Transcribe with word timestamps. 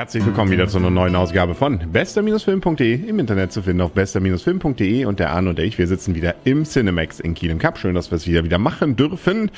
Herzlich 0.00 0.24
willkommen 0.24 0.50
wieder 0.50 0.66
zu 0.66 0.78
einer 0.78 0.88
neuen 0.88 1.14
Ausgabe 1.14 1.54
von 1.54 1.78
bester-film.de 1.92 3.06
im 3.06 3.18
Internet 3.18 3.52
zu 3.52 3.60
finden 3.60 3.82
auf 3.82 3.92
bester-film.de 3.92 5.04
und 5.04 5.20
der 5.20 5.30
Arne 5.30 5.50
und 5.50 5.58
ich, 5.58 5.76
wir 5.76 5.86
sitzen 5.86 6.14
wieder 6.14 6.36
im 6.44 6.64
Cinemax 6.64 7.20
in 7.20 7.34
Kiel 7.34 7.50
im 7.50 7.58
Cup. 7.58 7.76
Schön, 7.76 7.94
dass 7.94 8.10
wir 8.10 8.16
es 8.16 8.26
wieder 8.26 8.42
wieder 8.42 8.56
machen 8.56 8.96
dürfen. 8.96 9.50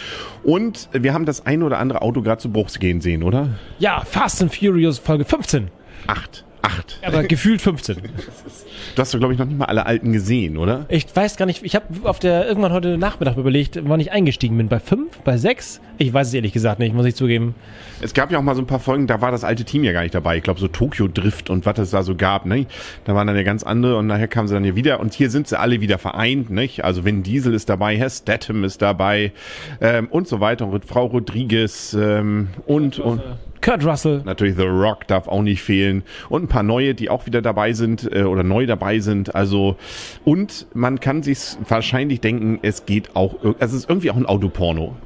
Und 0.42 0.88
wir 0.90 1.14
haben 1.14 1.26
das 1.26 1.46
ein 1.46 1.62
oder 1.62 1.78
andere 1.78 2.02
Auto 2.02 2.22
gerade 2.22 2.42
zu 2.42 2.50
Bruchs 2.50 2.80
gehen 2.80 3.00
sehen, 3.00 3.22
oder? 3.22 3.50
Ja, 3.78 4.00
Fast 4.00 4.42
and 4.42 4.52
Furious 4.52 4.98
Folge 4.98 5.24
15. 5.24 5.68
Acht. 6.08 6.44
Acht. 6.62 7.00
Aber 7.02 7.24
gefühlt 7.24 7.60
15. 7.60 7.96
Du 7.96 9.00
hast 9.00 9.12
doch, 9.12 9.18
glaube 9.18 9.34
ich, 9.34 9.38
noch 9.38 9.46
nicht 9.46 9.58
mal 9.58 9.64
alle 9.64 9.84
alten 9.84 10.12
gesehen, 10.12 10.56
oder? 10.56 10.86
Ich 10.88 11.06
weiß 11.14 11.36
gar 11.36 11.46
nicht, 11.46 11.64
ich 11.64 11.74
habe 11.74 11.86
auf 12.04 12.20
der 12.20 12.46
irgendwann 12.46 12.72
heute 12.72 12.98
Nachmittag 12.98 13.36
überlegt, 13.36 13.80
wann 13.82 13.98
ich 13.98 14.12
eingestiegen 14.12 14.56
bin. 14.56 14.68
Bei 14.68 14.78
5? 14.78 15.18
Bei 15.24 15.36
6? 15.36 15.80
Ich 15.98 16.12
weiß 16.12 16.28
es 16.28 16.34
ehrlich 16.34 16.52
gesagt 16.52 16.78
nicht, 16.78 16.94
muss 16.94 17.06
ich 17.06 17.16
zugeben. 17.16 17.54
Es 18.00 18.14
gab 18.14 18.30
ja 18.30 18.38
auch 18.38 18.42
mal 18.42 18.54
so 18.54 18.62
ein 18.62 18.66
paar 18.66 18.78
Folgen, 18.78 19.06
da 19.06 19.20
war 19.20 19.32
das 19.32 19.44
alte 19.44 19.64
Team 19.64 19.82
ja 19.82 19.92
gar 19.92 20.02
nicht 20.02 20.14
dabei. 20.14 20.36
Ich 20.36 20.42
glaube, 20.42 20.60
so 20.60 20.68
Tokyo 20.68 21.08
Drift 21.08 21.50
und 21.50 21.66
was 21.66 21.78
es 21.78 21.90
da 21.90 22.02
so 22.02 22.14
gab, 22.14 22.46
ne? 22.46 22.66
Da 23.04 23.14
waren 23.14 23.26
dann 23.26 23.36
ja 23.36 23.42
ganz 23.42 23.64
andere 23.64 23.98
und 23.98 24.06
nachher 24.06 24.28
kamen 24.28 24.46
sie 24.46 24.54
dann 24.54 24.64
hier 24.64 24.76
wieder 24.76 25.00
und 25.00 25.14
hier 25.14 25.30
sind 25.30 25.48
sie 25.48 25.58
alle 25.58 25.80
wieder 25.80 25.98
vereint, 25.98 26.50
nicht? 26.50 26.84
Also 26.84 27.04
Vin 27.04 27.22
Diesel 27.22 27.54
ist 27.54 27.68
dabei, 27.68 27.96
Herr 27.96 28.10
Statham 28.10 28.62
ist 28.62 28.82
dabei 28.82 29.32
ähm, 29.80 30.06
und 30.10 30.28
so 30.28 30.40
weiter 30.40 30.66
und 30.66 30.84
Frau 30.84 31.06
Rodriguez 31.06 31.94
ähm, 31.94 32.48
und, 32.66 32.98
und 32.98 33.20
Kurt 33.62 33.84
Russell. 33.86 34.22
Natürlich 34.24 34.56
The 34.56 34.66
Rock 34.66 35.06
darf 35.06 35.28
auch 35.28 35.42
nicht 35.42 35.62
fehlen. 35.62 36.02
Und 36.28 36.44
ein 36.44 36.48
paar 36.48 36.62
neue, 36.62 36.94
die 36.94 37.08
auch 37.08 37.26
wieder 37.26 37.40
dabei 37.40 37.72
sind 37.72 38.12
äh, 38.12 38.24
oder 38.24 38.42
neu 38.42 38.66
dabei 38.66 38.98
sind. 38.98 39.34
Also, 39.34 39.76
und 40.24 40.66
man 40.74 41.00
kann 41.00 41.22
sich 41.22 41.56
wahrscheinlich 41.68 42.20
denken, 42.20 42.58
es 42.62 42.84
geht 42.84 43.16
auch, 43.16 43.36
also 43.42 43.56
es 43.60 43.72
ist 43.72 43.88
irgendwie 43.88 44.10
auch 44.10 44.16
ein 44.16 44.26
Autoporno. 44.26 44.96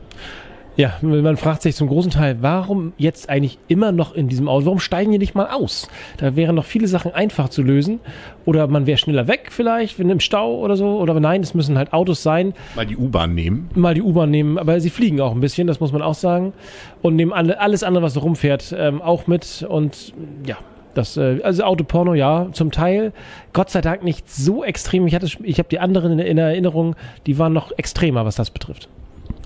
Ja, 0.76 0.92
man 1.00 1.38
fragt 1.38 1.62
sich 1.62 1.74
zum 1.74 1.88
großen 1.88 2.10
Teil, 2.10 2.36
warum 2.40 2.92
jetzt 2.98 3.30
eigentlich 3.30 3.58
immer 3.66 3.92
noch 3.92 4.14
in 4.14 4.28
diesem 4.28 4.46
Auto? 4.46 4.66
Warum 4.66 4.78
steigen 4.78 5.10
die 5.10 5.18
nicht 5.18 5.34
mal 5.34 5.48
aus? 5.48 5.88
Da 6.18 6.36
wären 6.36 6.54
noch 6.54 6.66
viele 6.66 6.86
Sachen 6.86 7.14
einfach 7.14 7.48
zu 7.48 7.62
lösen. 7.62 8.00
Oder 8.44 8.66
man 8.66 8.86
wäre 8.86 8.98
schneller 8.98 9.26
weg 9.26 9.48
vielleicht, 9.50 9.98
wenn 9.98 10.10
im 10.10 10.20
Stau 10.20 10.58
oder 10.58 10.76
so. 10.76 10.98
Oder 10.98 11.18
nein, 11.18 11.40
es 11.40 11.54
müssen 11.54 11.78
halt 11.78 11.94
Autos 11.94 12.22
sein. 12.22 12.52
Mal 12.74 12.84
die 12.84 12.96
U-Bahn 12.96 13.34
nehmen. 13.34 13.70
Mal 13.74 13.94
die 13.94 14.02
U-Bahn 14.02 14.30
nehmen. 14.30 14.58
Aber 14.58 14.78
sie 14.80 14.90
fliegen 14.90 15.18
auch 15.22 15.32
ein 15.32 15.40
bisschen, 15.40 15.66
das 15.66 15.80
muss 15.80 15.92
man 15.92 16.02
auch 16.02 16.14
sagen. 16.14 16.52
Und 17.00 17.16
nehmen 17.16 17.32
alle, 17.32 17.58
alles 17.58 17.82
andere, 17.82 18.04
was 18.04 18.12
so 18.12 18.20
rumfährt, 18.20 18.74
ähm, 18.78 19.00
auch 19.00 19.26
mit. 19.26 19.64
Und 19.66 20.12
ja, 20.46 20.58
das, 20.92 21.16
äh, 21.16 21.40
also 21.42 21.64
Autoporno, 21.64 22.12
ja, 22.12 22.48
zum 22.52 22.70
Teil. 22.70 23.14
Gott 23.54 23.70
sei 23.70 23.80
Dank 23.80 24.04
nicht 24.04 24.30
so 24.30 24.62
extrem. 24.62 25.06
Ich, 25.06 25.14
hatte, 25.14 25.26
ich 25.42 25.58
habe 25.58 25.70
die 25.70 25.78
anderen 25.78 26.12
in, 26.12 26.18
in 26.18 26.36
Erinnerung, 26.36 26.96
die 27.24 27.38
waren 27.38 27.54
noch 27.54 27.72
extremer, 27.78 28.26
was 28.26 28.36
das 28.36 28.50
betrifft. 28.50 28.90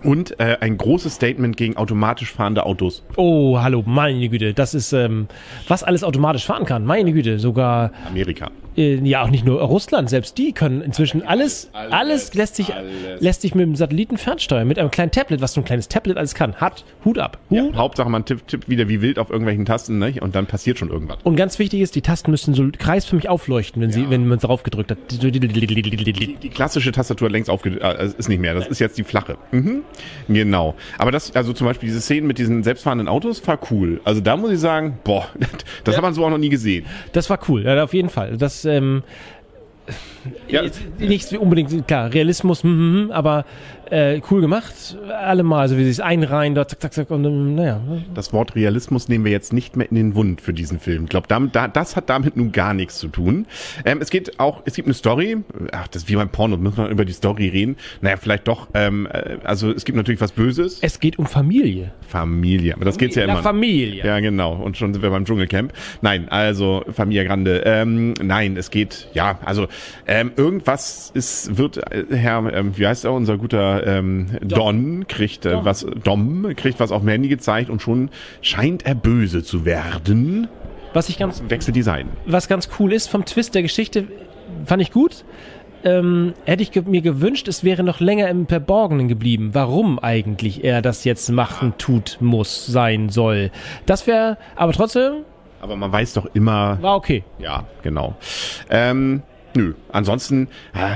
Und 0.03 0.39
äh, 0.41 0.57
ein 0.61 0.79
großes 0.79 1.15
Statement 1.15 1.57
gegen 1.57 1.77
automatisch 1.77 2.33
fahrende 2.33 2.65
Autos. 2.65 3.03
Oh, 3.17 3.59
hallo, 3.61 3.83
meine 3.87 4.29
Güte. 4.29 4.55
Das 4.55 4.75
ist, 4.75 4.93
ähm, 4.93 5.29
was 5.69 5.83
alles 5.83 6.05
automatisch 6.05 6.47
fahren 6.47 6.65
kann. 6.65 6.85
Meine 6.85 7.13
Güte, 7.13 7.39
sogar. 7.39 7.93
Amerika. 8.09 8.51
Äh, 8.77 8.97
ja, 8.97 9.23
auch 9.23 9.31
nicht 9.31 9.45
nur 9.45 9.61
Russland, 9.61 10.11
selbst 10.11 10.39
die 10.39 10.53
können 10.53 10.81
inzwischen 10.83 11.23
alles, 11.23 11.71
alles, 11.73 11.93
alles 11.93 12.35
lässt 12.35 12.57
sich, 12.57 12.75
alles. 12.75 13.21
lässt 13.21 13.43
sich 13.43 13.55
mit 13.55 13.67
dem 13.67 13.77
Satelliten 13.77 14.17
fernsteuern, 14.17 14.67
mit 14.67 14.79
einem 14.79 14.91
kleinen 14.91 15.11
Tablet, 15.11 15.41
was 15.41 15.55
so 15.55 15.61
ein 15.61 15.65
kleines 15.65 15.89
Tablet 15.89 16.17
alles 16.17 16.35
kann. 16.35 16.55
Hat, 16.57 16.85
Hut 17.05 17.19
ab. 17.19 17.39
Hut. 17.51 17.59
Ja, 17.59 17.75
Hauptsache 17.75 18.09
man 18.09 18.25
tippt, 18.25 18.49
tippt 18.49 18.69
wieder 18.69 18.89
wie 18.89 19.01
wild 19.03 19.19
auf 19.19 19.31
irgendwelchen 19.31 19.65
Tasten, 19.65 19.99
ne? 19.99 20.15
Und 20.21 20.35
dann 20.35 20.47
passiert 20.47 20.79
schon 20.79 20.91
irgendwas. 20.91 21.19
Und 21.25 21.37
ganz 21.37 21.59
wichtig 21.59 21.81
ist, 21.81 21.95
die 21.95 22.03
Tasten 22.03 22.31
müssen 22.31 22.55
so 22.55 22.69
kreisförmig 22.77 23.29
aufleuchten, 23.29 23.83
wenn 23.83 23.91
ja. 23.91 23.97
sie, 23.97 24.11
wenn 24.11 24.27
man 24.27 24.39
drauf 24.39 24.63
gedrückt 24.63 24.91
hat. 24.91 24.99
Die, 25.11 26.37
die 26.37 26.49
klassische 26.49 26.93
Tastatur 26.93 27.31
längst 27.31 27.51
aufgedrückt, 27.51 27.83
äh, 27.85 28.07
ist 28.07 28.29
nicht 28.29 28.41
mehr. 28.41 28.55
Das 28.55 28.67
ist 28.69 28.79
jetzt 28.79 28.99
die 28.99 29.05
flache. 29.05 29.37
Mhm. 29.53 29.83
Genau. 30.29 30.75
Aber 30.99 31.11
das, 31.11 31.35
also 31.35 31.53
zum 31.53 31.67
Beispiel 31.67 31.89
diese 31.89 32.01
Szenen 32.01 32.27
mit 32.27 32.39
diesen 32.39 32.63
selbstfahrenden 32.63 33.09
Autos 33.09 33.47
war 33.47 33.59
cool. 33.71 34.01
Also 34.05 34.21
da 34.21 34.37
muss 34.37 34.51
ich 34.51 34.61
sagen, 34.61 34.99
boah, 35.05 35.29
das 35.85 35.95
ja. 35.95 35.97
hat 35.97 36.03
man 36.03 36.15
so 36.15 36.25
auch 36.25 36.31
noch 36.31 36.39
nie 36.39 36.49
gesehen. 36.49 36.87
Das 37.13 37.31
war 37.31 37.39
cool, 37.49 37.65
ja, 37.65 37.83
auf 37.83 37.95
jeden 37.95 38.11
Fall. 38.11 38.37
Das, 38.37 38.60
ähm, 38.65 39.03
ja. 40.49 40.63
nicht 40.99 41.33
unbedingt, 41.33 41.87
klar, 41.87 42.13
Realismus, 42.13 42.65
mm, 42.65 43.11
aber 43.11 43.45
äh, 43.91 44.21
cool 44.31 44.41
gemacht, 44.41 44.97
allemal, 45.09 45.63
also 45.63 45.77
wie 45.77 45.85
sie 45.85 45.91
es 45.91 46.01
einreihen, 46.01 46.55
dort, 46.55 46.71
zack, 46.71 46.81
zack, 46.81 46.93
zack, 46.93 47.11
und 47.11 47.25
ähm, 47.25 47.57
naja. 47.57 47.81
Das 48.15 48.33
Wort 48.33 48.55
Realismus 48.55 49.09
nehmen 49.09 49.25
wir 49.25 49.33
jetzt 49.33 49.53
nicht 49.53 49.77
mehr 49.77 49.89
in 49.91 49.97
den 49.97 50.15
Wund 50.15 50.41
für 50.41 50.53
diesen 50.53 50.79
Film. 50.79 51.05
Ich 51.05 51.11
glaube, 51.11 51.27
da, 51.29 51.69
das 51.69 51.97
hat 51.97 52.09
damit 52.09 52.37
nun 52.37 52.53
gar 52.53 52.73
nichts 52.73 52.99
zu 52.99 53.09
tun. 53.09 53.47
Ähm, 53.85 53.99
es 54.01 54.11
geht 54.11 54.39
auch, 54.39 54.63
es 54.65 54.75
gibt 54.75 54.87
eine 54.87 54.95
Story, 54.95 55.39
ach, 55.73 55.89
das 55.89 56.03
ist 56.03 56.09
wie 56.09 56.15
beim 56.15 56.29
Porno, 56.29 56.57
müssen 56.57 56.77
wir 56.77 56.89
über 56.89 57.05
die 57.05 57.13
Story 57.13 57.49
reden. 57.49 57.77
Naja, 58.01 58.17
vielleicht 58.17 58.47
doch, 58.47 58.69
ähm, 58.75 59.09
äh, 59.13 59.39
also 59.45 59.73
es 59.73 59.85
gibt 59.85 59.97
natürlich 59.97 60.21
was 60.21 60.33
Böses. 60.33 60.79
Es 60.83 61.01
geht 61.01 61.19
um 61.19 61.27
Familie. 61.27 61.93
Familie, 62.07 62.75
aber 62.75 62.85
das 62.85 62.97
geht's 62.97 63.17
ja 63.17 63.25
immer. 63.25 63.43
Familie. 63.43 64.05
Ja, 64.05 64.21
genau, 64.21 64.55
und 64.55 64.77
schon 64.77 64.93
sind 64.93 65.03
wir 65.03 65.11
beim 65.11 65.25
Dschungelcamp. 65.25 65.73
Nein, 66.01 66.29
also 66.29 66.85
Familia 66.93 67.25
Grande. 67.25 67.63
Ähm, 67.65 68.15
nein, 68.23 68.57
es 68.57 68.71
geht, 68.71 69.09
ja, 69.15 69.39
also 69.45 69.67
ähm, 70.11 70.33
irgendwas 70.35 71.13
ist, 71.15 71.57
wird, 71.57 71.77
äh, 71.77 72.05
Herr, 72.11 72.53
ähm, 72.53 72.77
wie 72.77 72.85
heißt 72.85 73.05
er, 73.05 73.13
unser 73.13 73.39
guter 73.39 73.87
ähm, 73.87 74.27
Don 74.43 75.07
kriegt 75.07 75.47
äh, 75.47 75.65
was, 75.65 75.87
Dom 76.03 76.53
kriegt 76.57 76.81
was 76.81 76.91
auf 76.91 77.03
dem 77.03 77.09
Handy 77.11 77.29
gezeigt 77.29 77.71
und 77.71 77.81
schon 77.81 78.11
scheint 78.43 78.85
er 78.85 78.97
böse 78.97 79.45
zu 79.45 79.65
werden. 79.65 80.49
Was 80.95 81.09
ich 81.09 81.17
ganz 81.17 81.45
Wechseldesign. 81.47 82.09
Was 82.27 82.49
ganz 82.49 82.69
cool 82.81 82.93
ist 82.93 83.07
vom 83.07 83.25
Twist 83.25 83.55
der 83.55 83.63
Geschichte, 83.63 84.09
fand 84.67 84.83
ich 84.83 84.91
gut. 84.91 85.25
Ähm, 85.85 86.35
hätte 86.45 86.65
ich 86.65 86.73
ge 86.73 86.83
mir 86.85 87.03
gewünscht, 87.03 87.47
es 87.47 87.63
wäre 87.63 87.85
noch 87.85 88.01
länger 88.01 88.29
im 88.31 88.49
Verborgenen 88.49 89.07
geblieben, 89.07 89.51
warum 89.53 90.01
eigentlich 90.01 90.65
er 90.65 90.83
das 90.83 91.05
jetzt 91.05 91.31
machen, 91.31 91.75
tut, 91.79 92.19
muss, 92.21 92.67
sein 92.67 93.11
soll. 93.11 93.53
Das 93.87 94.09
wäre, 94.09 94.39
aber 94.57 94.73
trotzdem. 94.73 95.25
Aber 95.61 95.77
man 95.77 95.93
weiß 95.93 96.15
doch 96.15 96.27
immer. 96.35 96.79
War 96.83 96.97
okay. 96.97 97.23
Ja, 97.39 97.67
genau. 97.83 98.17
Ähm, 98.71 99.23
Nö, 99.55 99.75
ansonsten, 99.91 100.49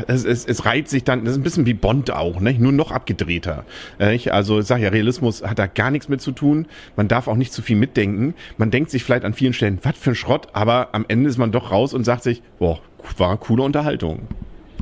es, 0.07 0.25
es, 0.25 0.45
es 0.45 0.65
reiht 0.65 0.89
sich 0.89 1.03
dann, 1.03 1.25
das 1.25 1.33
ist 1.33 1.39
ein 1.41 1.43
bisschen 1.43 1.67
wie 1.67 1.75
Bond 1.75 2.13
auch, 2.13 2.41
ne? 2.41 2.55
nur 2.55 2.71
noch 2.71 2.93
abgedrehter. 2.93 3.65
Nicht? 3.99 4.33
Also 4.33 4.61
ich 4.61 4.67
sag 4.67 4.81
ja, 4.81 4.91
Realismus 4.91 5.43
hat 5.43 5.59
da 5.59 5.67
gar 5.67 5.91
nichts 5.91 6.09
mit 6.09 6.21
zu 6.21 6.31
tun. 6.31 6.67
Man 6.97 7.09
darf 7.09 7.27
auch 7.27 7.37
nicht 7.37 7.53
zu 7.53 7.63
viel 7.63 7.77
mitdenken. 7.77 8.35
Man 8.57 8.71
denkt 8.71 8.91
sich 8.91 9.03
vielleicht 9.03 9.25
an 9.25 9.35
vielen 9.35 9.55
Stellen, 9.55 9.81
was 9.83 9.99
für 9.99 10.11
ein 10.11 10.15
Schrott, 10.15 10.49
aber 10.53 10.91
am 10.93 11.05
Ende 11.09 11.29
ist 11.29 11.39
man 11.39 11.51
doch 11.51 11.73
raus 11.73 11.95
und 11.95 12.05
sagt 12.05 12.23
sich, 12.23 12.43
boah, 12.59 12.81
war 13.19 13.37
coole 13.39 13.63
Unterhaltung. 13.63 14.29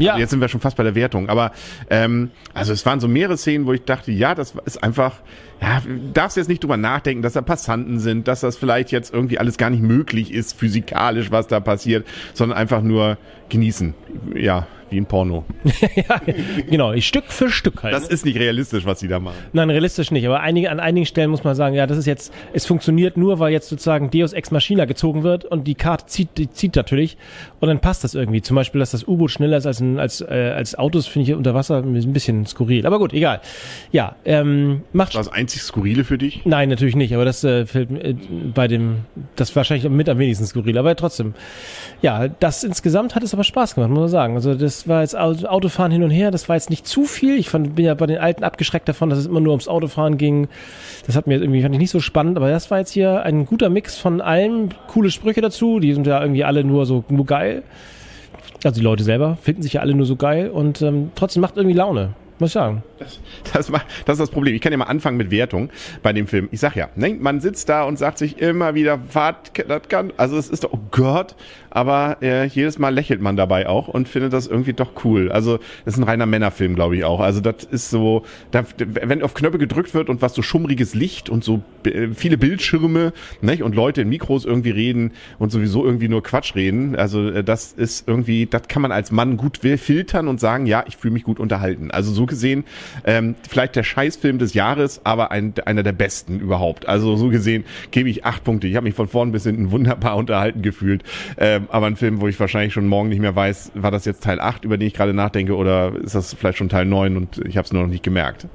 Ja. 0.03 0.13
Also 0.13 0.21
jetzt 0.21 0.31
sind 0.31 0.41
wir 0.41 0.49
schon 0.49 0.61
fast 0.61 0.77
bei 0.77 0.83
der 0.83 0.95
Wertung. 0.95 1.29
Aber 1.29 1.53
ähm, 1.91 2.31
also 2.55 2.73
es 2.73 2.85
waren 2.87 3.01
so 3.01 3.09
mehrere 3.09 3.37
Szenen, 3.37 3.67
wo 3.67 3.73
ich 3.73 3.85
dachte, 3.85 4.13
ja, 4.13 4.35
das 4.35 4.55
ist 4.65 4.83
einfach, 4.83 5.21
ja, 5.61 5.83
darfst 6.13 6.37
jetzt 6.37 6.49
nicht 6.49 6.63
drüber 6.63 6.77
nachdenken, 6.77 7.23
dass 7.23 7.35
da 7.35 7.43
Passanten 7.43 7.99
sind, 7.99 8.29
dass 8.29 8.41
das 8.41 8.57
vielleicht 8.57 8.91
jetzt 8.91 9.13
irgendwie 9.13 9.39
alles 9.39 9.59
gar 9.59 9.71
nicht 9.71 9.83
möglich 9.83 10.33
ist, 10.33 10.59
physikalisch, 10.59 11.31
was 11.31 11.47
da 11.47 11.61
passiert, 11.61 12.07
sondern 12.35 12.59
einfach 12.59 12.83
nur 12.83 13.19
genießen. 13.49 13.95
Ja, 14.35 14.67
wie 14.93 14.99
ein 14.99 15.07
Porno. 15.07 15.45
ja, 15.97 16.21
genau, 16.69 16.99
Stück 17.01 17.25
für 17.33 17.51
Stück 17.51 17.83
halt. 17.83 17.95
Das 17.95 18.09
ne? 18.09 18.15
ist 18.15 18.25
nicht 18.25 18.39
realistisch, 18.39 18.85
was 18.85 19.01
sie 19.01 19.09
da 19.09 19.19
machen. 19.19 19.37
Nein, 19.53 19.71
realistisch 19.71 20.11
nicht. 20.11 20.27
Aber 20.27 20.41
einige, 20.41 20.71
an 20.71 20.81
einigen 20.81 21.07
Stellen 21.07 21.31
muss 21.31 21.45
man 21.45 21.55
sagen, 21.55 21.75
ja, 21.75 21.87
das 21.87 21.99
ist 21.99 22.07
jetzt, 22.07 22.33
es 22.53 22.67
funktioniert 22.67 23.17
nur, 23.17 23.39
weil 23.39 23.53
jetzt 23.53 23.69
sozusagen 23.69 24.11
Deus 24.11 24.33
Ex 24.33 24.51
Machina 24.51 24.85
gezogen 24.85 25.23
wird 25.23 25.45
und 25.45 25.65
die 25.65 25.75
Karte 25.75 26.07
zieht, 26.07 26.39
die 26.39 26.51
zieht 26.51 26.77
natürlich 26.77 27.17
und 27.61 27.69
dann 27.69 27.81
passt 27.81 28.05
das 28.05 28.15
irgendwie. 28.15 28.43
Zum 28.43 28.55
Beispiel, 28.55 28.79
dass 28.79 28.93
das 28.93 29.07
U-Boot 29.07 29.31
schneller 29.31 29.57
ist 29.57 29.67
als, 29.67 29.81
ein, 29.81 29.99
als, 29.99 30.21
äh, 30.21 30.53
als 30.55 30.75
Autos, 30.75 31.07
finde 31.07 31.31
ich 31.31 31.37
unter 31.37 31.55
Wasser 31.55 31.79
ein 31.79 32.13
bisschen 32.13 32.47
skurril. 32.47 32.87
Aber 32.87 32.99
gut, 32.99 33.13
egal. 33.13 33.41
Ja, 33.91 34.17
ähm, 34.25 34.83
macht. 34.93 35.15
War 35.15 35.23
das 35.23 35.33
einzig 35.33 35.63
Skurrile 35.63 36.05
für 36.05 36.19
dich? 36.19 36.43
Nein, 36.45 36.69
natürlich 36.69 36.97
nicht. 36.97 37.15
Aber 37.15 37.25
das 37.25 37.45
äh, 37.45 37.67
fällt 37.67 37.91
äh, 37.91 38.15
bei 38.55 38.69
dem, 38.69 38.99
das 39.37 39.55
wahrscheinlich 39.55 39.89
mit 39.89 40.09
am 40.09 40.19
wenigsten 40.19 40.47
skurril. 40.47 40.79
Aber 40.79 40.95
trotzdem, 40.97 41.35
ja, 42.01 42.29
das 42.29 42.65
insgesamt 42.65 43.15
hat 43.15 43.23
es 43.23 43.33
aber 43.35 43.45
Spaß 43.45 43.75
gemacht, 43.75 43.91
muss 43.91 44.01
man 44.01 44.09
sagen. 44.09 44.35
Also 44.35 44.55
das 44.55 44.82
war 44.89 45.03
jetzt 45.03 45.17
Autofahren 45.17 45.93
hin 45.93 46.03
und 46.03 46.11
her, 46.11 46.31
das 46.31 46.49
war 46.49 46.57
jetzt 46.57 46.71
nicht 46.71 46.87
zu 46.87 47.05
viel. 47.05 47.39
Ich 47.39 47.49
fand, 47.49 47.75
bin 47.75 47.85
ja 47.85 47.95
bei 47.95 48.07
den 48.07 48.19
Alten 48.19 48.45
abgeschreckt 48.45 48.89
davon, 48.89 49.11
dass 49.11 49.19
es 49.19 49.27
immer 49.27 49.41
nur 49.41 49.53
ums 49.53 49.69
Autofahren 49.69 50.19
ging. 50.19 50.49
Das 51.07 51.17
hat 51.17 51.27
mir 51.27 51.41
irgendwie, 51.41 51.63
fand 51.63 51.75
ich 51.75 51.81
nicht 51.81 51.91
so 51.91 52.01
spannend, 52.01 52.37
aber 52.37 52.51
das 52.51 52.71
war 52.71 52.79
jetzt 52.79 52.93
hier 52.93 53.23
ein 53.23 53.47
guter 53.47 53.71
Mix 53.71 53.99
von 53.99 54.21
allem. 54.21 54.71
Coole 54.89 55.11
Sprüche 55.11 55.41
dazu, 55.41 55.81
die 55.81 55.93
sind 55.95 56.07
ja 56.07 56.21
irgendwie 56.21 56.45
alle 56.45 56.65
nur 56.65 56.87
so 56.87 57.05
nur 57.09 57.27
geil. 57.27 57.63
Also 58.65 58.81
die 58.81 58.85
Leute 58.85 59.03
selber 59.03 59.37
finden 59.41 59.63
sich 59.63 59.75
ja 59.75 59.81
alle 59.81 59.95
nur 59.95 60.07
so 60.07 60.17
geil 60.17 60.51
und 60.51 60.83
ähm, 60.83 61.11
trotzdem 61.15 61.41
macht 61.41 61.57
irgendwie 61.57 61.77
Laune. 61.77 62.15
Muss 62.43 62.57
ich. 62.57 62.83
Das, 62.99 63.21
das, 63.53 63.71
das 64.05 64.15
ist 64.15 64.21
das 64.21 64.31
Problem. 64.31 64.57
Ich 64.57 64.61
kann 64.61 64.73
ja 64.73 64.79
mal 64.79 64.87
anfangen 64.87 65.17
mit 65.17 65.31
Wertung 65.31 65.71
bei 66.03 66.13
dem 66.13 66.27
Film. 66.27 66.49
Ich 66.51 66.59
sag 66.59 66.75
ja, 66.75 66.89
ne, 66.97 67.15
man 67.15 67.41
sitzt 67.41 67.69
da 67.69 67.85
und 67.85 68.01
sagt 68.01 68.19
sich 68.19 68.41
immer 68.41 68.75
wieder, 68.75 68.99
wart, 69.13 69.53
das 69.69 69.83
kann, 69.89 70.13
also 70.17 70.37
es 70.37 70.49
ist 70.49 70.65
doch, 70.65 70.73
oh 70.73 70.81
Gott, 70.91 71.37
aber 71.71 72.17
äh, 72.21 72.47
jedes 72.47 72.81
Mal 72.81 72.93
lächelt 72.93 73.21
man 73.21 73.37
dabei 73.37 73.69
auch 73.69 73.87
und 73.87 74.09
findet 74.09 74.33
das 74.33 74.49
irgendwie 74.49 74.73
doch 74.73 75.05
cool. 75.05 75.31
Also 75.31 75.59
das 75.85 75.95
ist 75.95 76.01
ein 76.01 76.03
reiner 76.03 76.27
Männerfilm, 76.27 76.75
glaube 76.75 76.97
ich 76.97 77.05
auch. 77.05 77.21
Also 77.21 77.41
das 77.41 77.63
ist 77.63 77.91
so, 77.91 78.25
da, 78.51 78.65
wenn 78.77 79.23
auf 79.23 79.35
Knöpfe 79.35 79.59
gedrückt 79.59 79.95
wird 79.95 80.09
und 80.09 80.21
was 80.21 80.35
so 80.35 80.43
schummriges 80.43 80.95
Licht 80.95 81.31
und 81.31 81.45
so 81.45 81.63
äh, 81.85 82.09
viele 82.09 82.39
Bildschirme 82.39 83.13
ne, 83.41 83.65
und 83.65 83.77
Leute 83.77 84.03
in 84.03 84.09
Mikros 84.09 84.45
irgendwie 84.45 84.71
reden 84.71 85.13
und 85.39 85.53
sowieso 85.53 85.85
irgendwie 85.85 86.09
nur 86.09 86.25
Quatsch 86.25 86.57
reden, 86.57 86.97
also 86.97 87.29
äh, 87.29 87.45
das 87.45 87.73
ist 87.73 88.09
irgendwie, 88.09 88.47
das 88.47 88.63
kann 88.67 88.83
man 88.83 88.91
als 88.91 89.13
Mann 89.13 89.37
gut 89.37 89.59
filtern 89.59 90.27
und 90.27 90.41
sagen, 90.41 90.67
ja, 90.67 90.85
ich 90.89 90.97
fühle 90.97 91.15
mich 91.15 91.23
gut 91.23 91.39
unterhalten. 91.39 91.91
Also 91.91 92.13
so 92.13 92.27
gesehen, 92.33 92.65
ähm, 93.05 93.35
vielleicht 93.47 93.77
der 93.77 93.83
Scheißfilm 93.83 94.39
des 94.39 94.55
Jahres, 94.55 95.03
aber 95.05 95.31
ein, 95.31 95.53
einer 95.67 95.83
der 95.83 95.93
besten 95.93 96.41
überhaupt. 96.41 96.89
Also 96.89 97.17
so 97.17 97.29
gesehen 97.29 97.65
gebe 97.91 98.09
ich 98.09 98.25
acht 98.25 98.43
Punkte. 98.43 98.67
Ich 98.67 98.77
habe 98.77 98.85
mich 98.85 98.95
von 98.95 99.07
vorn 99.07 99.33
bis 99.33 99.45
hinten 99.45 99.71
wunderbar 99.71 100.17
unterhalten 100.23 100.63
gefühlt. 100.63 101.03
Ähm, 101.37 101.67
aber 101.71 101.87
ein 101.87 101.97
Film, 101.97 102.21
wo 102.23 102.29
ich 102.29 102.41
wahrscheinlich 102.41 102.73
schon 102.73 102.89
morgen 102.89 103.11
nicht 103.11 103.21
mehr 103.21 103.37
weiß, 103.37 103.73
war 103.75 103.91
das 103.91 104.07
jetzt 104.07 104.23
Teil 104.23 104.41
8, 104.41 104.65
über 104.65 104.79
den 104.79 104.89
ich 104.89 104.95
gerade 104.95 105.13
nachdenke, 105.13 105.55
oder 105.55 105.93
ist 106.03 106.15
das 106.15 106.33
vielleicht 106.35 106.59
schon 106.59 106.71
Teil 106.71 106.87
9 106.87 107.17
und 107.17 107.39
ich 107.47 107.57
habe 107.57 107.67
es 107.67 107.73
nur 107.73 107.83
noch 107.83 107.91
nicht 107.91 108.03
gemerkt. 108.03 108.47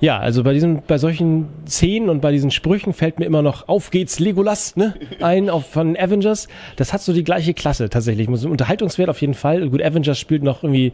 Ja, 0.00 0.18
also 0.18 0.42
bei 0.42 0.52
diesen, 0.52 0.82
bei 0.84 0.98
solchen 0.98 1.48
Szenen 1.66 2.08
und 2.08 2.20
bei 2.20 2.32
diesen 2.32 2.50
Sprüchen 2.50 2.92
fällt 2.92 3.20
mir 3.20 3.24
immer 3.24 3.42
noch 3.42 3.68
auf 3.68 3.90
geht's 3.90 4.18
Legolas 4.18 4.74
ne? 4.74 4.94
ein 5.20 5.48
auf, 5.48 5.66
von 5.66 5.96
Avengers. 5.96 6.48
Das 6.74 6.92
hat 6.92 7.02
so 7.02 7.12
die 7.12 7.22
gleiche 7.22 7.54
Klasse 7.54 7.88
tatsächlich. 7.88 8.28
Unterhaltungswert 8.28 9.08
auf 9.08 9.20
jeden 9.20 9.34
Fall. 9.34 9.68
Gut, 9.68 9.80
Avengers 9.80 10.18
spielt 10.18 10.42
noch 10.42 10.64
irgendwie 10.64 10.92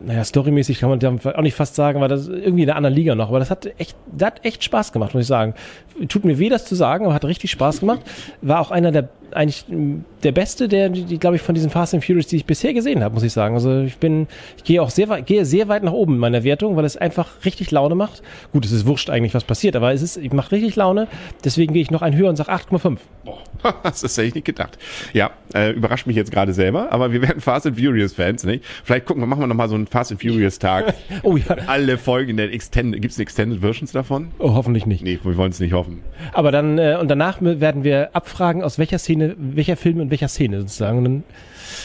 naja, 0.00 0.24
storymäßig 0.24 0.80
kann 0.80 0.88
man 0.88 1.20
auch 1.20 1.42
nicht 1.42 1.54
fast 1.54 1.74
sagen, 1.74 2.00
weil 2.00 2.08
das 2.08 2.28
irgendwie 2.28 2.62
in 2.62 2.66
der 2.66 2.76
anderen 2.76 2.94
Liga 2.94 3.14
noch. 3.14 3.28
Aber 3.28 3.38
das 3.38 3.50
hat 3.50 3.66
echt, 3.78 3.96
das 4.12 4.26
hat 4.26 4.44
echt 4.44 4.64
Spaß 4.64 4.92
gemacht, 4.92 5.14
muss 5.14 5.22
ich 5.22 5.28
sagen. 5.28 5.54
Tut 6.08 6.24
mir 6.24 6.38
weh, 6.38 6.48
das 6.48 6.64
zu 6.64 6.74
sagen, 6.74 7.04
aber 7.04 7.14
hat 7.14 7.24
richtig 7.24 7.50
Spaß 7.50 7.80
gemacht. 7.80 8.00
War 8.40 8.60
auch 8.60 8.70
einer 8.70 8.92
der 8.92 9.08
eigentlich 9.32 9.64
der 10.22 10.32
beste, 10.32 10.68
der, 10.68 10.88
die, 10.88 11.18
glaube 11.18 11.36
ich, 11.36 11.42
von 11.42 11.54
diesen 11.54 11.70
Fast 11.70 11.94
and 11.94 12.04
Furious, 12.04 12.26
die 12.26 12.36
ich 12.36 12.44
bisher 12.44 12.74
gesehen 12.74 13.02
habe, 13.02 13.14
muss 13.14 13.22
ich 13.22 13.32
sagen. 13.32 13.54
Also 13.54 13.80
ich 13.80 13.96
bin, 13.98 14.26
ich 14.56 14.64
gehe 14.64 14.82
auch 14.82 14.90
sehr 14.90 15.08
weit, 15.08 15.26
gehe 15.26 15.44
sehr 15.44 15.68
weit 15.68 15.82
nach 15.82 15.92
oben 15.92 16.14
in 16.14 16.18
meiner 16.18 16.44
Wertung, 16.44 16.76
weil 16.76 16.84
es 16.84 16.96
einfach 16.96 17.44
richtig 17.44 17.70
Laune 17.70 17.94
macht. 17.94 18.22
Gut, 18.52 18.64
es 18.64 18.72
ist 18.72 18.86
wurscht 18.86 19.10
eigentlich, 19.10 19.34
was 19.34 19.44
passiert, 19.44 19.76
aber 19.76 19.92
es 19.92 20.02
ist, 20.02 20.16
ich 20.16 20.32
mache 20.32 20.52
richtig 20.52 20.76
Laune. 20.76 21.08
Deswegen 21.44 21.72
gehe 21.72 21.82
ich 21.82 21.90
noch 21.90 22.02
ein 22.02 22.16
höher 22.16 22.28
und 22.28 22.36
sage 22.36 22.50
8,5. 22.52 22.98
Das 23.82 24.02
ist 24.02 24.16
hätte 24.16 24.28
ich 24.28 24.34
nicht 24.34 24.46
gedacht. 24.46 24.78
Ja, 25.12 25.30
äh, 25.54 25.72
überrascht 25.72 26.06
mich 26.06 26.16
jetzt 26.16 26.32
gerade 26.32 26.52
selber, 26.52 26.92
aber 26.92 27.12
wir 27.12 27.22
werden 27.22 27.40
Fast 27.40 27.66
and 27.66 27.78
Furious 27.78 28.12
Fans, 28.12 28.44
nicht? 28.44 28.64
Vielleicht 28.84 29.06
gucken 29.06 29.22
wir, 29.22 29.26
machen 29.26 29.40
wir 29.40 29.46
nochmal 29.46 29.68
so 29.68 29.74
einen 29.74 29.86
Fast 29.86 30.12
and 30.12 30.20
Furious 30.20 30.58
Tag. 30.58 30.94
oh 31.22 31.36
ja. 31.36 31.56
Alle 31.66 31.98
Folgen 31.98 32.36
der 32.36 32.52
Extended, 32.52 33.02
gibt's 33.02 33.18
Extended 33.18 33.60
Versions 33.60 33.92
davon? 33.92 34.28
Oh, 34.38 34.54
hoffentlich 34.54 34.86
nicht. 34.86 35.02
Nee, 35.02 35.18
wir 35.22 35.36
wollen 35.36 35.50
es 35.50 35.60
nicht 35.60 35.72
hoffen. 35.72 36.02
Aber 36.32 36.52
dann, 36.52 36.78
äh, 36.78 36.96
und 37.00 37.08
danach 37.08 37.38
werden 37.40 37.84
wir 37.84 38.10
abfragen, 38.14 38.62
aus 38.62 38.78
welcher 38.78 38.98
Szene, 38.98 39.19
welcher 39.38 39.76
Film 39.76 40.00
in 40.00 40.10
welcher 40.10 40.28
Szene 40.28 40.60
sozusagen. 40.60 40.98
Und, 40.98 41.04
dann 41.04 41.24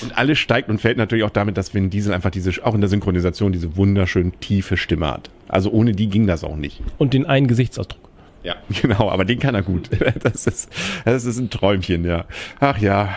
und 0.02 0.18
alles 0.18 0.40
steigt 0.40 0.70
und 0.70 0.80
fällt 0.80 0.98
natürlich 0.98 1.24
auch 1.24 1.30
damit, 1.30 1.58
dass 1.58 1.74
Vin 1.74 1.90
Diesel 1.90 2.14
einfach 2.14 2.32
diese, 2.32 2.52
auch 2.64 2.76
in 2.76 2.82
der 2.82 2.90
Synchronisation, 2.90 3.52
diese 3.52 3.78
wunderschön 3.78 4.34
tiefe 4.40 4.78
Stimme 4.78 5.08
hat. 5.08 5.30
Also 5.48 5.72
ohne 5.72 5.94
die 5.94 6.08
ging 6.08 6.28
das 6.28 6.44
auch 6.44 6.56
nicht. 6.56 6.82
Und 6.98 7.14
den 7.14 7.26
einen 7.26 7.48
Gesichtsausdruck. 7.48 8.10
Ja, 8.44 8.56
genau, 8.82 9.10
aber 9.10 9.26
den 9.26 9.40
kann 9.40 9.56
er 9.56 9.64
gut. 9.64 9.90
Das 10.24 10.48
ist, 10.48 10.70
das 11.04 11.26
ist 11.26 11.40
ein 11.40 11.50
Träumchen, 11.50 12.06
ja. 12.06 12.26
Ach 12.60 12.78
ja, 12.78 13.10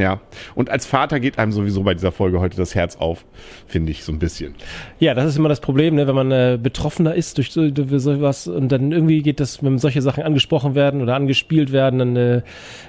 ja. 0.00 0.20
Und 0.54 0.70
als 0.70 0.86
Vater 0.86 1.20
geht 1.20 1.38
einem 1.38 1.52
sowieso 1.52 1.82
bei 1.82 1.94
dieser 1.94 2.12
Folge 2.12 2.40
heute 2.40 2.56
das 2.56 2.74
Herz 2.74 2.96
auf, 2.96 3.24
finde 3.66 3.92
ich 3.92 4.04
so 4.04 4.12
ein 4.12 4.18
bisschen. 4.18 4.54
Ja, 4.98 5.14
das 5.14 5.26
ist 5.26 5.36
immer 5.36 5.48
das 5.48 5.60
Problem, 5.60 5.94
ne, 5.94 6.06
wenn 6.06 6.14
man 6.14 6.30
äh, 6.32 6.58
Betroffener 6.60 7.14
ist 7.14 7.38
durch, 7.38 7.52
so, 7.52 7.70
durch 7.70 7.88
sowas 8.02 8.48
und 8.48 8.70
dann 8.70 8.92
irgendwie 8.92 9.22
geht 9.22 9.40
das, 9.40 9.62
wenn 9.62 9.78
solche 9.78 10.02
Sachen 10.02 10.22
angesprochen 10.22 10.74
werden 10.74 11.02
oder 11.02 11.14
angespielt 11.14 11.72
werden, 11.72 11.98
dann 11.98 12.16
äh, 12.16 12.42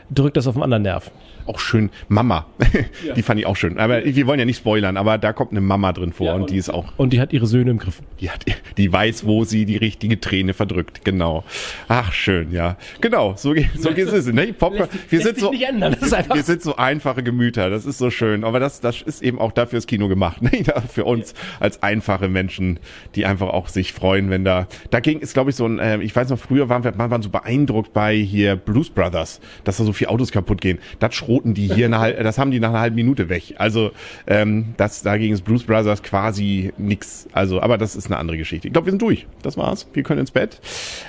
drückt 0.10 0.38
das 0.38 0.48
auf 0.48 0.56
einen 0.56 0.64
anderen 0.64 0.84
Nerv 0.84 1.12
auch 1.46 1.60
schön 1.60 1.90
Mama. 2.08 2.46
Ja. 3.06 3.14
Die 3.14 3.22
fand 3.24 3.40
ich 3.40 3.46
auch 3.46 3.56
schön. 3.56 3.80
Aber 3.80 4.04
wir 4.06 4.28
wollen 4.28 4.40
ja 4.40 4.46
nicht 4.46 4.58
spoilern, 4.58 4.96
aber 4.96 5.18
da 5.18 5.34
kommt 5.34 5.52
eine 5.52 5.62
Mama 5.62 5.92
drin 5.92 6.14
vor 6.14 6.28
ja, 6.28 6.34
und, 6.34 6.42
und, 6.42 6.50
die 6.52 6.58
ist 6.58 6.70
auch. 6.70 6.94
Und 6.98 7.14
die 7.14 7.20
hat 7.20 7.34
ihre 7.34 7.48
Söhne 7.48 7.72
im 7.72 7.80
Griff. 7.80 8.02
Die, 8.20 8.30
hat, 8.30 8.46
die 8.78 8.92
weiß, 8.92 9.26
wo 9.26 9.44
sie 9.44 9.66
die 9.66 9.78
richtige 9.78 10.20
Träne 10.20 10.54
verdrückt. 10.54 11.04
Genau. 11.04 11.44
Ach, 11.88 12.14
schön, 12.14 12.52
ja. 12.52 12.78
Genau, 13.02 13.36
so, 13.38 13.54
so 13.78 13.94
geht 13.94 14.08
es. 14.08 14.28
Ne? 14.28 14.54
Popcorn, 14.54 14.90
wir 15.10 15.22
sind 15.22 15.40
so, 15.40 15.52
wir 15.52 16.44
sind 16.44 16.62
so 16.62 16.76
einfache 16.76 17.24
Gemüter. 17.24 17.70
Das 17.70 17.86
ist 17.86 17.98
so 17.98 18.10
schön. 18.10 18.44
Aber 18.44 18.60
das, 18.60 18.82
das 18.82 19.02
ist 19.02 19.22
eben 19.22 19.40
auch 19.40 19.52
dafür 19.52 19.78
das 19.78 19.88
Kino 19.88 20.08
gemacht. 20.08 20.42
Ne? 20.52 20.64
Für 20.92 21.06
uns 21.06 21.34
als 21.60 21.84
einfache 21.84 22.28
Menschen, 22.28 22.80
die 23.16 23.26
einfach 23.26 23.50
auch 23.50 23.68
sich 23.68 23.94
freuen, 23.94 24.30
wenn 24.30 24.44
da, 24.44 24.68
da 24.90 25.00
ging 25.00 25.20
es, 25.22 25.34
glaube 25.34 25.52
ich, 25.52 25.56
so 25.56 25.66
ein, 25.66 25.78
äh, 25.78 26.00
ich 26.00 26.16
weiß 26.16 26.30
noch, 26.30 26.40
früher 26.40 26.68
waren 26.68 26.84
wir, 26.84 26.94
man 26.96 27.12
waren 27.12 27.22
so 27.22 27.30
beeindruckt 27.30 27.94
bei 27.94 28.16
hier 28.16 28.56
Blues 28.56 28.90
Brothers, 28.90 29.40
dass 29.64 29.78
da 29.78 29.84
so 29.84 29.94
viele 29.94 30.10
Autos 30.10 30.32
kaputt 30.32 30.62
gehen. 30.62 30.80
Das 31.00 31.14
schroten 31.14 31.54
die 31.54 31.68
hier, 31.68 31.86
eine, 31.86 32.24
das 32.24 32.38
haben 32.38 32.52
die 32.52 32.60
nach 32.60 32.70
einer 32.70 32.80
halben 32.80 32.96
Minute 32.96 33.30
weg. 33.30 33.56
Also 33.58 33.92
ähm, 34.28 34.74
das, 34.78 35.04
dagegen 35.04 35.34
ist 35.34 35.44
Blues 35.44 35.64
Brothers 35.64 36.02
quasi 36.02 36.74
nix. 36.78 37.28
Also, 37.34 37.62
aber 37.62 37.78
das 37.78 37.96
ist 37.96 38.08
eine 38.08 38.18
andere 38.18 38.38
Geschichte. 38.38 38.61
Ich 38.64 38.74
glaube, 38.74 38.88
wir 38.88 38.92
sind 38.92 39.02
durch. 39.02 39.28
Das 39.42 39.58
war's. 39.58 39.88
Wir 39.94 40.04
können 40.04 40.20
ins 40.20 40.32
Bett. 40.32 40.60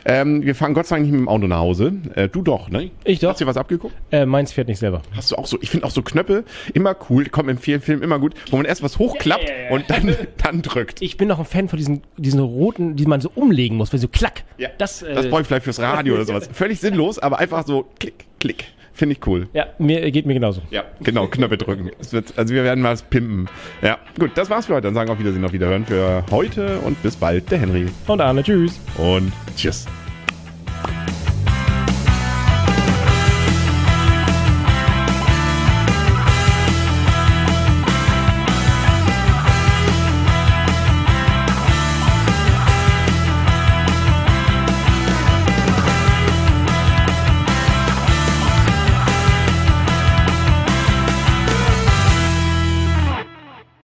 Ähm, 0.04 0.42
wir 0.42 0.54
fahren 0.54 0.74
Gott 0.74 0.86
sei 0.86 0.96
Dank 0.96 1.06
nicht 1.06 1.12
mit 1.12 1.20
dem 1.20 1.28
Auto 1.28 1.46
nach 1.46 1.58
Hause. 1.58 1.94
Äh, 2.14 2.28
du 2.28 2.42
doch, 2.42 2.70
ne? 2.70 2.90
Ich 3.04 3.18
doch. 3.18 3.30
Hast 3.30 3.40
du 3.40 3.44
dir 3.44 3.48
was 3.48 3.56
abgeguckt? 3.56 3.94
Äh, 4.10 4.26
meins 4.26 4.52
fährt 4.52 4.68
nicht 4.68 4.78
selber. 4.78 5.02
Hast 5.14 5.30
du 5.30 5.36
auch 5.36 5.46
so, 5.46 5.58
ich 5.60 5.70
finde 5.70 5.86
auch 5.86 5.90
so 5.90 6.02
Knöpfe 6.02 6.44
immer 6.74 6.96
cool, 7.10 7.26
kommen 7.26 7.50
im 7.50 7.58
vielen 7.58 7.80
Filmen 7.80 8.02
immer 8.02 8.18
gut, 8.18 8.34
wo 8.50 8.56
man 8.56 8.66
erst 8.66 8.82
was 8.82 8.98
hochklappt 8.98 9.48
ja, 9.48 9.54
ja, 9.54 9.64
ja. 9.64 9.70
und 9.70 9.90
dann, 9.90 10.16
dann 10.42 10.62
drückt. 10.62 11.02
Ich 11.02 11.16
bin 11.16 11.28
noch 11.28 11.38
ein 11.38 11.44
Fan 11.44 11.68
von 11.68 11.76
diesen, 11.76 12.02
diesen 12.16 12.40
roten, 12.40 12.96
die 12.96 13.06
man 13.06 13.20
so 13.20 13.30
umlegen 13.34 13.76
muss, 13.76 13.92
weil 13.92 14.00
so 14.00 14.08
klack. 14.08 14.44
Ja. 14.58 14.68
Das, 14.78 15.02
äh, 15.02 15.14
das 15.14 15.28
brauche 15.28 15.42
ich 15.42 15.46
vielleicht 15.46 15.64
fürs 15.64 15.80
Radio 15.80 16.14
oder 16.14 16.24
sowas. 16.24 16.48
Völlig 16.52 16.80
sinnlos, 16.80 17.18
aber 17.18 17.38
einfach 17.38 17.66
so 17.66 17.86
klick, 17.98 18.24
klick. 18.40 18.66
Finde 18.92 19.14
ich 19.14 19.26
cool. 19.26 19.48
Ja, 19.52 19.66
mir 19.78 20.10
geht 20.10 20.26
mir 20.26 20.34
genauso. 20.34 20.60
Ja, 20.70 20.84
genau, 21.00 21.26
Knöpfe 21.26 21.56
drücken. 21.56 21.90
Es 21.98 22.12
wird, 22.12 22.34
also 22.36 22.54
wir 22.54 22.62
werden 22.64 22.82
mal 22.82 22.92
was 22.92 23.02
pimpen. 23.02 23.48
Ja, 23.80 23.98
gut, 24.18 24.32
das 24.34 24.50
war's 24.50 24.66
für 24.66 24.74
heute. 24.74 24.86
Dann 24.88 24.94
sagen 24.94 25.08
wir 25.08 25.14
auf 25.14 25.18
Wiedersehen, 25.18 25.44
auf 25.44 25.52
Wiederhören 25.52 25.86
für 25.86 26.24
heute 26.30 26.78
und 26.80 27.02
bis 27.02 27.16
bald, 27.16 27.50
der 27.50 27.58
Henry. 27.58 27.86
Und 28.06 28.20
Arne, 28.20 28.42
tschüss. 28.42 28.80
Und 28.98 29.32
tschüss. 29.56 29.86